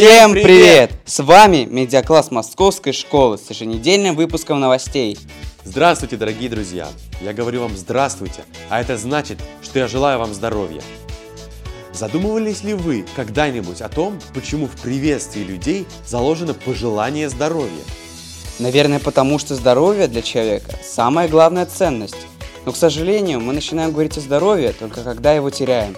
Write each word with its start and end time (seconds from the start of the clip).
Всем 0.00 0.32
привет! 0.32 0.92
С 1.04 1.22
вами 1.22 1.68
медиакласс 1.70 2.30
Московской 2.30 2.94
школы 2.94 3.36
с 3.36 3.50
еженедельным 3.50 4.16
выпуском 4.16 4.58
новостей. 4.58 5.18
Здравствуйте, 5.62 6.16
дорогие 6.16 6.48
друзья! 6.48 6.88
Я 7.20 7.34
говорю 7.34 7.60
вам 7.60 7.76
здравствуйте, 7.76 8.44
а 8.70 8.80
это 8.80 8.96
значит, 8.96 9.36
что 9.60 9.78
я 9.78 9.88
желаю 9.88 10.18
вам 10.18 10.32
здоровья. 10.32 10.80
Задумывались 11.92 12.64
ли 12.64 12.72
вы 12.72 13.04
когда-нибудь 13.14 13.82
о 13.82 13.90
том, 13.90 14.18
почему 14.32 14.68
в 14.68 14.80
приветствии 14.80 15.42
людей 15.42 15.86
заложено 16.06 16.54
пожелание 16.54 17.28
здоровья? 17.28 17.84
Наверное, 18.58 19.00
потому 19.00 19.38
что 19.38 19.54
здоровье 19.54 20.08
для 20.08 20.22
человека– 20.22 20.78
самая 20.82 21.28
главная 21.28 21.66
ценность. 21.66 22.16
Но, 22.64 22.72
к 22.72 22.76
сожалению, 22.76 23.40
мы 23.40 23.52
начинаем 23.52 23.92
говорить 23.92 24.16
о 24.16 24.22
здоровье 24.22 24.72
только 24.72 25.02
когда 25.02 25.34
его 25.34 25.50
теряем. 25.50 25.94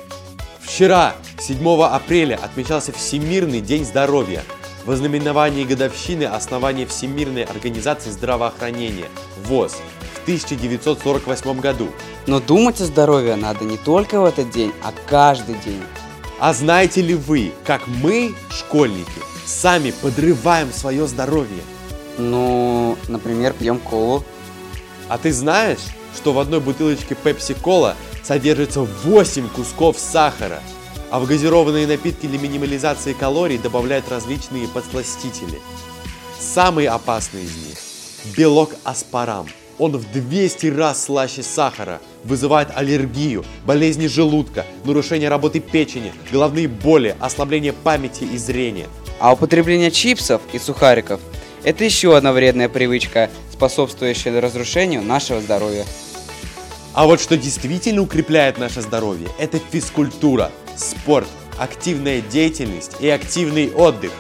Вчера, 0.61 1.14
7 1.42 1.82
апреля, 1.82 2.38
отмечался 2.41 2.92
Всемирный 2.92 3.60
день 3.60 3.84
здоровья 3.84 4.45
в 4.84 4.91
ознаменовании 4.92 5.64
годовщины 5.64 6.23
основания 6.23 6.87
Всемирной 6.87 7.42
организации 7.42 8.10
здравоохранения 8.10 9.09
ВОЗ 9.47 9.74
в 10.14 10.23
1948 10.23 11.59
году. 11.59 11.88
Но 12.28 12.38
думать 12.38 12.80
о 12.80 12.84
здоровье 12.84 13.34
надо 13.34 13.64
не 13.64 13.77
только 13.77 14.20
в 14.20 14.24
этот 14.24 14.50
день, 14.50 14.73
а 14.84 14.92
каждый 15.09 15.56
день. 15.64 15.83
А 16.38 16.52
знаете 16.52 17.02
ли 17.02 17.14
вы, 17.14 17.52
как 17.64 17.88
мы, 17.88 18.36
школьники, 18.48 19.11
сами 19.45 19.91
подрываем 19.91 20.72
свое 20.72 21.09
здоровье? 21.09 21.62
Ну, 22.19 22.97
например, 23.08 23.52
пьем 23.52 23.80
колу. 23.80 24.22
А 25.08 25.19
ты 25.19 25.33
знаешь, 25.33 25.80
что 26.14 26.33
в 26.33 26.39
одной 26.39 26.61
бутылочке 26.61 27.17
Cola 27.17 27.97
содержится 28.22 28.83
8 28.83 29.48
кусков 29.48 29.98
сахара, 29.98 30.61
а 31.12 31.20
в 31.20 31.27
газированные 31.27 31.86
напитки 31.86 32.27
для 32.27 32.38
минимализации 32.38 33.12
калорий 33.12 33.58
добавляют 33.58 34.08
различные 34.08 34.66
подсластители. 34.66 35.60
Самый 36.41 36.86
опасный 36.86 37.42
из 37.42 37.55
них– 37.55 37.78
белок 38.36 38.70
аспарам. 38.82 39.46
Он 39.78 39.94
в 39.98 40.10
200 40.10 40.68
раз 40.68 41.05
слаще 41.05 41.42
сахара, 41.42 42.00
вызывает 42.24 42.70
аллергию, 42.74 43.44
болезни 43.66 44.06
желудка, 44.06 44.64
нарушение 44.86 45.28
работы 45.28 45.60
печени, 45.60 46.14
головные 46.33 46.66
боли, 46.66 47.14
ослабление 47.20 47.74
памяти 47.74 48.24
и 48.24 48.38
зрения. 48.38 48.86
А 49.20 49.34
употребление 49.34 49.90
чипсов 49.90 50.40
и 50.55 50.58
сухариков– 50.58 51.20
это 51.62 51.84
еще 51.84 52.16
одна 52.16 52.33
вредная 52.33 52.70
привычка, 52.70 53.28
способствующая 53.52 54.40
разрушению 54.40 55.02
нашего 55.02 55.42
здоровья. 55.42 55.84
А 56.94 57.05
вот 57.05 57.20
что 57.20 57.36
действительно 57.36 58.00
укрепляет 58.00 58.56
наше 58.56 58.80
здоровье, 58.80 59.28
это 59.38 59.58
физкультура, 59.70 60.50
спорт, 60.77 61.28
активная 61.59 62.20
деятельность 62.20 62.97
и 63.01 63.09
активный 63.09 63.73
отдых. 63.73 64.12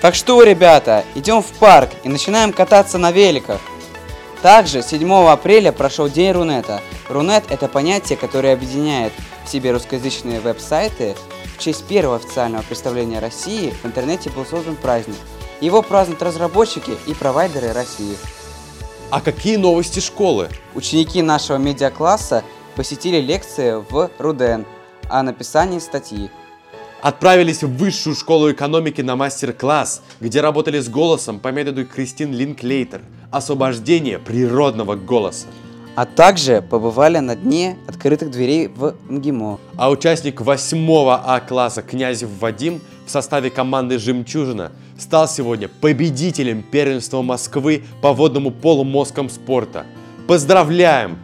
Так 0.00 0.14
что, 0.14 0.42
ребята, 0.42 1.04
идем 1.14 1.42
в 1.42 1.46
парк 1.58 1.90
и 2.04 2.08
начинаем 2.08 2.52
кататься 2.52 2.98
на 2.98 3.10
великах. 3.10 3.60
Также 4.42 4.82
7 4.82 5.12
апреля 5.28 5.72
прошел 5.72 6.08
День 6.08 6.32
Рунета. 6.32 6.80
Рунет– 7.08 7.44
это 7.50 7.68
понятие, 7.68 8.18
которое 8.18 8.52
объединяет 8.52 9.12
в 9.44 9.48
себе 9.48 9.72
русскоязычные 9.72 10.40
веб-сайты. 10.40 11.16
В 11.56 11.58
честь 11.58 11.84
первого 11.86 12.16
официального 12.16 12.62
представления 12.62 13.18
России 13.18 13.72
в 13.82 13.86
интернете 13.86 14.30
был 14.30 14.44
создан 14.44 14.76
праздник. 14.76 15.16
Его 15.60 15.80
празднуют 15.80 16.22
разработчики 16.22 16.96
и 17.06 17.14
провайдеры 17.14 17.72
России. 17.72 18.16
А 19.10 19.20
какие 19.20 19.56
новости 19.56 20.00
школы? 20.00 20.50
Ученики 20.74 21.22
нашего 21.22 21.56
медиакласса 21.56 22.44
посетили 22.74 23.20
лекции 23.20 23.82
в 23.88 24.10
РУДН 24.18 24.64
о 25.08 25.22
написании 25.22 25.78
статьи. 25.78 26.30
Отправились 27.02 27.62
в 27.62 27.76
высшую 27.76 28.16
школу 28.16 28.50
экономики 28.50 29.00
на 29.00 29.16
мастер-класс, 29.16 30.02
где 30.20 30.40
работали 30.40 30.80
с 30.80 30.88
голосом 30.88 31.38
по 31.38 31.48
методу 31.48 31.86
Кристин 31.86 32.32
Линклейтер 32.32 33.02
«Освобождение 33.30 34.18
природного 34.18 34.96
голоса». 34.96 35.46
А 35.94 36.04
также 36.04 36.60
побывали 36.60 37.18
на 37.18 37.36
дне 37.36 37.78
открытых 37.86 38.30
дверей 38.30 38.68
в 38.68 38.96
МГИМО. 39.08 39.58
А 39.76 39.90
участник 39.90 40.40
8 40.40 40.86
А 40.90 41.40
класса 41.40 41.82
Князев 41.82 42.28
Вадим 42.40 42.82
в 43.06 43.10
составе 43.10 43.50
команды 43.50 43.98
«Жемчужина» 43.98 44.72
стал 44.98 45.28
сегодня 45.28 45.68
победителем 45.68 46.62
первенства 46.62 47.22
Москвы 47.22 47.84
по 48.02 48.12
водному 48.12 48.50
полу 48.50 48.84
мозгом 48.84 49.30
спорта. 49.30 49.86
Поздравляем! 50.26 51.18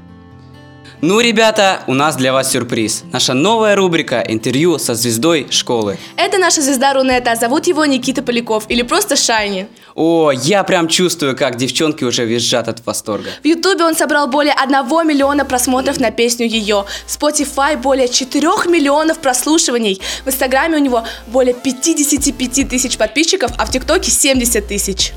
Ну, 1.01 1.19
ребята, 1.21 1.83
у 1.89 1.95
нас 1.95 2.17
для 2.17 2.33
вас 2.33 2.53
сюрприз. 2.53 3.03
Наша 3.13 3.35
новая 3.35 3.75
рубрика 3.75 4.21
«Интервью 4.21 4.79
со 4.79 4.95
звездой 4.95 5.49
школы». 5.51 5.99
Это 6.17 6.39
наша 6.39 6.63
звезда 6.63 6.95
Рунета, 6.95 7.35
зовут 7.35 7.67
его 7.67 7.85
Никита 7.85 8.23
Поляков 8.23 8.67
или 8.69 8.83
просто 8.83 9.17
Шайни. 9.17 9.67
О, 9.95 10.31
я 10.31 10.63
прям 10.63 10.89
чувствую, 10.89 11.37
как 11.37 11.57
девчонки 11.57 12.05
уже 12.05 12.25
визжат 12.25 12.69
от 12.69 12.87
восторга. 12.87 13.31
В 13.43 13.47
Ютубе 13.47 13.85
он 13.85 13.97
собрал 13.97 14.29
более 14.29 14.55
1 14.55 14.75
миллиона 15.07 15.45
просмотров 15.45 15.99
на 15.99 16.11
песню 16.11 16.47
ее. 16.47 16.85
В 17.07 17.21
Spotify 17.21 17.77
более 17.77 18.09
4 18.09 18.47
миллионов 18.69 19.19
прослушиваний. 19.19 20.01
В 20.25 20.29
Инстаграме 20.29 20.77
у 20.77 20.81
него 20.81 21.05
более 21.27 21.55
55 21.55 22.69
тысяч 22.69 22.97
подписчиков, 22.97 23.51
а 23.59 23.67
в 23.67 23.71
ТикТоке 23.71 24.11
70 24.11 24.67
тысяч. 24.69 25.13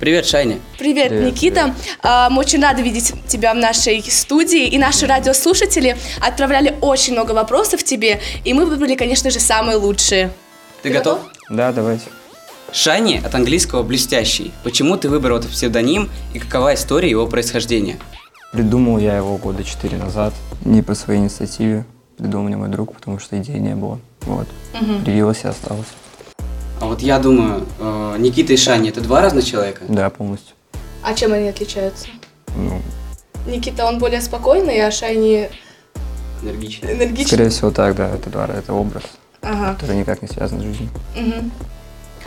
Привет, 0.00 0.26
Шайни. 0.26 0.60
Привет, 0.78 1.10
Привет, 1.10 1.32
Никита. 1.32 1.74
А, 2.02 2.28
Мы 2.28 2.40
очень 2.40 2.60
рады 2.60 2.82
видеть 2.82 3.14
тебя 3.28 3.54
в 3.54 3.56
нашей 3.56 4.02
студии. 4.02 4.66
И 4.66 4.76
наши 4.76 5.06
радиослушатели 5.06 5.96
отправляли 6.20 6.76
очень 6.80 7.12
много 7.12 7.32
вопросов 7.32 7.84
тебе. 7.84 8.20
И 8.44 8.52
мы 8.52 8.66
выбрали, 8.66 8.96
конечно 8.96 9.30
же, 9.30 9.38
самые 9.38 9.76
лучшие. 9.76 10.30
Ты 10.82 10.90
готов? 10.90 11.20
Да, 11.48 11.72
давайте. 11.72 12.04
Шайни 12.72 13.22
от 13.24 13.32
английского 13.36 13.84
«блестящий». 13.84 14.52
Почему 14.64 14.96
ты 14.96 15.08
выбрал 15.08 15.38
этот 15.38 15.52
псевдоним 15.52 16.10
и 16.34 16.40
какова 16.40 16.74
история 16.74 17.08
его 17.08 17.28
происхождения? 17.28 17.98
Придумал 18.50 18.98
я 18.98 19.16
его 19.16 19.36
года 19.36 19.62
четыре 19.62 19.96
назад, 19.96 20.34
не 20.64 20.82
по 20.82 20.96
своей 20.96 21.20
инициативе. 21.20 21.84
Придумал 22.18 22.46
мне 22.46 22.56
мой 22.56 22.68
друг, 22.68 22.94
потому 22.94 23.20
что 23.20 23.40
идеи 23.40 23.58
не 23.58 23.76
было. 23.76 24.00
Вот. 24.22 24.48
Привилась 25.04 25.44
и 25.44 25.48
осталась. 25.48 25.86
А 26.84 26.86
вот 26.86 27.00
я 27.00 27.18
думаю, 27.18 27.66
э, 27.80 28.16
Никита 28.18 28.52
и 28.52 28.58
Шайни– 28.58 28.88
это 28.90 29.00
два 29.00 29.22
разных 29.22 29.46
человека? 29.46 29.84
Да, 29.88 30.10
полностью. 30.10 30.54
А 31.02 31.14
чем 31.14 31.32
они 31.32 31.48
отличаются? 31.48 32.08
Ну, 32.54 32.82
Никита, 33.46 33.86
он 33.86 33.98
более 33.98 34.20
спокойный, 34.20 34.86
а 34.86 34.90
Шайни 34.90 35.48
Энергичный. 36.42 36.92
энергичный. 36.92 37.24
скорее 37.24 37.48
всего 37.48 37.70
так, 37.70 37.94
да, 37.96 38.10
это 38.14 38.28
два, 38.28 38.46
это 38.48 38.74
образ, 38.74 39.04
Ага. 39.40 39.72
который 39.80 39.96
никак 39.96 40.20
не 40.20 40.28
связан 40.28 40.60
с 40.60 40.62
жизнью. 40.62 40.90
Мгм. 41.16 41.52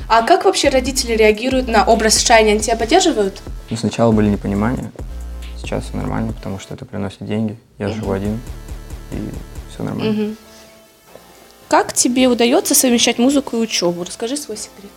А 0.10 0.24
как 0.24 0.46
вообще 0.46 0.70
родители 0.70 1.14
реагируют 1.14 1.68
на 1.68 1.84
образ 1.86 2.18
Шайни? 2.20 2.50
Они 2.50 2.60
тебя 2.60 2.78
поддерживают? 2.78 3.40
Ну, 3.70 3.78
сначала 3.78 4.12
были 4.12 4.28
непонимания, 4.28 4.92
сейчас 5.62 5.84
все 5.84 5.98
нормально, 5.98 6.34
потому 6.34 6.58
что 6.58 6.74
это 6.74 6.84
приносит 6.84 7.24
деньги. 7.28 7.60
Я 7.78 7.90
живу 7.90 8.12
один, 8.12 8.40
и 9.12 9.18
все 9.72 9.84
нормально. 9.84 10.12
Мгм. 10.14 10.38
Как 11.68 11.94
тебе 11.94 12.28
удается 12.28 12.74
совмещать 12.76 13.18
музыку 13.18 13.58
и 13.58 13.60
учебу? 13.60 14.04
Расскажи 14.04 14.38
свой 14.38 14.58
секрет. 14.58 14.92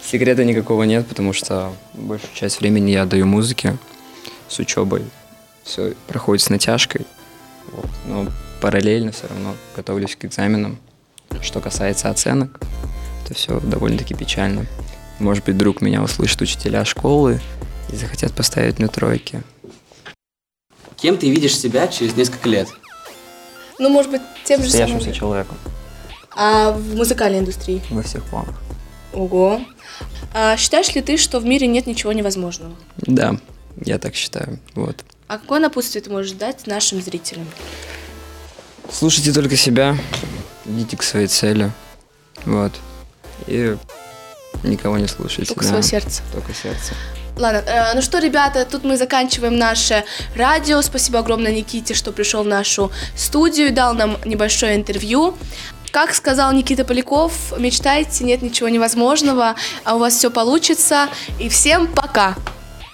Секрета 0.00 0.44
никакого 0.44 0.84
нет, 0.84 1.06
потому 1.06 1.32
что 1.32 1.72
большую 1.94 2.30
часть 2.34 2.60
времени 2.60 2.92
я 2.92 3.04
даю 3.04 3.26
музыке 3.26 3.76
с 4.48 4.58
учебой. 4.60 5.02
Все 5.64 5.94
проходит 6.06 6.44
с 6.44 6.50
натяжкой. 6.50 7.06
Вот. 7.72 7.90
Но 8.06 8.28
параллельно 8.60 9.10
все 9.10 9.26
равно 9.26 9.56
готовлюсь 9.74 10.14
к 10.14 10.24
экзаменам. 10.24 10.78
Что 11.40 11.60
касается 11.60 12.10
оценок, 12.10 12.60
это 13.24 13.34
все 13.34 13.58
довольно-таки 13.58 14.14
печально. 14.14 14.66
Может 15.18 15.44
быть, 15.44 15.56
вдруг 15.56 15.80
меня 15.80 16.02
услышат 16.02 16.40
учителя 16.42 16.84
школы 16.84 17.40
и 17.92 17.96
захотят 17.96 18.32
поставить 18.34 18.78
мне 18.78 18.88
тройки. 18.88 19.42
Кем 20.96 21.16
ты 21.16 21.28
видишь 21.28 21.58
себя 21.58 21.88
через 21.88 22.14
несколько 22.14 22.48
лет? 22.48 22.68
Ну, 23.82 23.88
может 23.88 24.12
быть, 24.12 24.22
тем 24.44 24.62
же 24.62 24.70
самым. 24.70 24.86
Состоявшимся 24.86 25.18
человеком 25.18 25.58
А 26.36 26.70
в 26.70 26.94
музыкальной 26.94 27.40
индустрии? 27.40 27.82
во 27.90 28.02
всех 28.02 28.22
планах. 28.26 28.54
Ого. 29.12 29.60
А 30.32 30.56
считаешь 30.56 30.94
ли 30.94 31.02
ты, 31.02 31.16
что 31.16 31.40
в 31.40 31.44
мире 31.44 31.66
нет 31.66 31.88
ничего 31.88 32.12
невозможного? 32.12 32.76
Да, 32.98 33.34
я 33.84 33.98
так 33.98 34.14
считаю. 34.14 34.60
Вот. 34.76 35.04
А 35.26 35.36
какое 35.38 35.58
напутствие 35.58 36.00
ты 36.00 36.10
можешь 36.10 36.30
дать 36.30 36.68
нашим 36.68 37.02
зрителям? 37.02 37.48
Слушайте 38.88 39.32
только 39.32 39.56
себя, 39.56 39.96
идите 40.64 40.96
к 40.96 41.02
своей 41.02 41.26
цели. 41.26 41.72
Вот. 42.44 42.72
И 43.48 43.76
никого 44.62 44.96
не 44.96 45.08
слушайте. 45.08 45.46
Только 45.46 45.64
да. 45.64 45.70
свое 45.70 45.82
сердце. 45.82 46.22
Только 46.32 46.54
сердце. 46.54 46.94
Ладно, 47.36 47.62
э, 47.66 47.94
ну 47.94 48.02
что, 48.02 48.18
ребята, 48.18 48.64
тут 48.64 48.84
мы 48.84 48.96
заканчиваем 48.96 49.56
наше 49.56 50.04
радио. 50.36 50.82
Спасибо 50.82 51.20
огромное 51.20 51.52
Никите, 51.52 51.94
что 51.94 52.12
пришел 52.12 52.44
в 52.44 52.46
нашу 52.46 52.90
студию 53.16 53.68
и 53.68 53.70
дал 53.70 53.94
нам 53.94 54.18
небольшое 54.24 54.76
интервью. 54.76 55.34
Как 55.90 56.14
сказал 56.14 56.52
Никита 56.52 56.84
Поляков, 56.84 57.52
мечтайте, 57.58 58.24
нет 58.24 58.40
ничего 58.40 58.68
невозможного, 58.68 59.56
а 59.84 59.96
у 59.96 59.98
вас 59.98 60.14
все 60.14 60.30
получится. 60.30 61.08
И 61.38 61.48
всем 61.48 61.86
пока! 61.86 62.34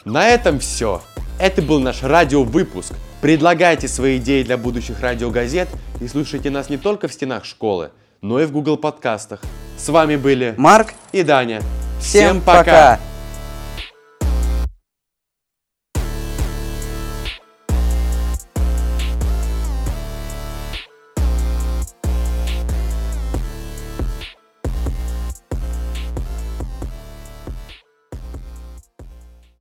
На 0.05 0.29
этом 0.29 0.59
все. 0.59 1.03
Это 1.39 1.63
был 1.63 1.79
наш 1.79 2.03
радиовыпуск. 2.03 2.93
Предлагайте 3.21 3.89
свои 3.89 4.19
идеи 4.19 4.43
для 4.43 4.57
будущих 4.57 5.01
радиогазет 5.01 5.69
и 6.01 6.09
слушайте 6.09 6.51
нас 6.51 6.69
не 6.71 6.77
только 6.77 7.09
в 7.09 7.13
стенах 7.13 7.45
школы, 7.45 7.91
но 8.21 8.41
и 8.41 8.47
в 8.47 8.53
Google 8.53 8.77
подкастах. 8.77 9.41
С 9.77 9.89
вами 9.89 10.17
были 10.17 10.55
Марк, 10.57 10.95
и 11.13 11.23
Даня. 11.23 11.63
всем 12.01 12.41
пока. 12.41 12.99